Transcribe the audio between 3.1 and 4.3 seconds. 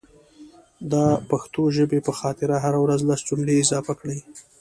جملي اضافه کړئ